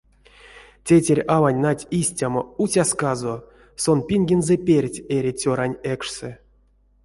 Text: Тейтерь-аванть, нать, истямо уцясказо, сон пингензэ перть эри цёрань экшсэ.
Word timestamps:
Тейтерь-аванть, 0.85 1.61
нать, 1.65 1.87
истямо 1.99 2.41
уцясказо, 2.63 3.35
сон 3.81 3.99
пингензэ 4.07 4.55
перть 4.65 5.03
эри 5.15 5.31
цёрань 5.39 5.79
экшсэ. 5.93 6.31